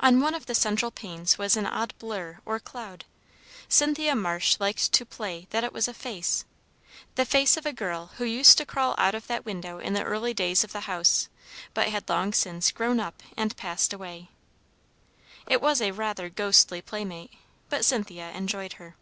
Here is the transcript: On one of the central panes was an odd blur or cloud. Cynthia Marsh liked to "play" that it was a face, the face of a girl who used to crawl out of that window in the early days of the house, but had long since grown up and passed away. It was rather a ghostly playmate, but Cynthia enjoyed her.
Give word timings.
On 0.00 0.20
one 0.22 0.32
of 0.34 0.46
the 0.46 0.54
central 0.54 0.90
panes 0.90 1.36
was 1.36 1.54
an 1.54 1.66
odd 1.66 1.92
blur 1.98 2.38
or 2.46 2.58
cloud. 2.58 3.04
Cynthia 3.68 4.16
Marsh 4.16 4.56
liked 4.58 4.90
to 4.94 5.04
"play" 5.04 5.48
that 5.50 5.62
it 5.62 5.70
was 5.70 5.86
a 5.86 5.92
face, 5.92 6.46
the 7.16 7.26
face 7.26 7.58
of 7.58 7.66
a 7.66 7.72
girl 7.74 8.12
who 8.16 8.24
used 8.24 8.56
to 8.56 8.64
crawl 8.64 8.94
out 8.96 9.14
of 9.14 9.26
that 9.26 9.44
window 9.44 9.78
in 9.78 9.92
the 9.92 10.02
early 10.02 10.32
days 10.32 10.64
of 10.64 10.72
the 10.72 10.88
house, 10.88 11.28
but 11.74 11.88
had 11.90 12.08
long 12.08 12.32
since 12.32 12.72
grown 12.72 12.98
up 12.98 13.22
and 13.36 13.54
passed 13.58 13.92
away. 13.92 14.30
It 15.46 15.60
was 15.60 15.82
rather 15.82 16.24
a 16.24 16.30
ghostly 16.30 16.80
playmate, 16.80 17.32
but 17.68 17.84
Cynthia 17.84 18.30
enjoyed 18.30 18.72
her. 18.80 18.96